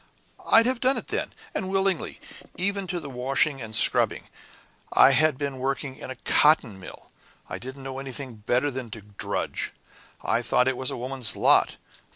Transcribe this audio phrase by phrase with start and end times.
[0.49, 2.19] I'd have done it then, and willingly,
[2.57, 4.29] even to the washing and scrubbing.
[4.91, 7.11] I had been working in a cotton mill.
[7.47, 9.73] I didn't know anything better than to drudge.
[10.23, 11.77] I thought that was a woman's lot.